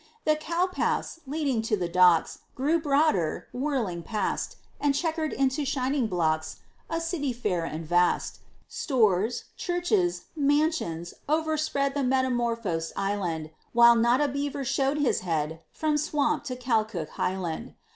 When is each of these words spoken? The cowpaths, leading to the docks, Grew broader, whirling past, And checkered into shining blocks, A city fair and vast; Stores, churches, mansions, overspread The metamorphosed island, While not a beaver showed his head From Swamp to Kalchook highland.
The 0.25 0.35
cowpaths, 0.35 1.19
leading 1.27 1.61
to 1.61 1.77
the 1.77 1.87
docks, 1.87 2.39
Grew 2.55 2.81
broader, 2.81 3.47
whirling 3.53 4.01
past, 4.01 4.55
And 4.79 4.95
checkered 4.95 5.31
into 5.31 5.63
shining 5.63 6.07
blocks, 6.07 6.55
A 6.89 6.99
city 6.99 7.31
fair 7.33 7.65
and 7.65 7.85
vast; 7.85 8.39
Stores, 8.67 9.43
churches, 9.57 10.23
mansions, 10.35 11.13
overspread 11.29 11.93
The 11.93 12.01
metamorphosed 12.03 12.93
island, 12.95 13.51
While 13.73 13.95
not 13.95 14.21
a 14.21 14.27
beaver 14.27 14.65
showed 14.65 14.97
his 14.97 15.19
head 15.19 15.61
From 15.71 15.99
Swamp 15.99 16.45
to 16.45 16.55
Kalchook 16.55 17.09
highland. 17.09 17.75